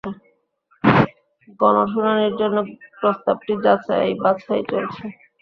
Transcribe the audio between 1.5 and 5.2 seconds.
গণশুনানির জন্য প্রস্তাবটি যাচাই বাছাই চলছে।